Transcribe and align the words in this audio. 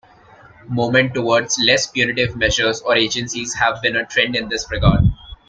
Movements 0.67 1.13
towards 1.13 1.59
less 1.63 1.85
punitive 1.85 2.35
measures 2.35 2.81
or 2.81 2.95
agencies 2.95 3.53
have 3.53 3.79
been 3.83 3.95
a 3.95 4.03
trend 4.07 4.35
in 4.35 4.49
this 4.49 4.65
regard. 4.71 5.01